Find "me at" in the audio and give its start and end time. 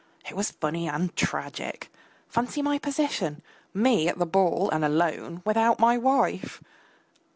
3.71-4.17